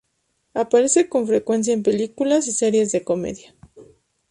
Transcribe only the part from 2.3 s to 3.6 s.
y series de comedia.